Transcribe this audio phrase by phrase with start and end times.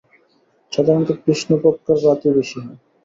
[0.71, 2.77] সাধারণত কৃষ্ণপক্ষের রাতেই বেশি হয়।